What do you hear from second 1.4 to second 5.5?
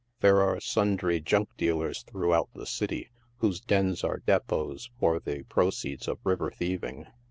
dealers throughout the city, whose dens are depots for the